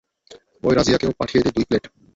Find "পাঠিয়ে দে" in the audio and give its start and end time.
1.19-1.49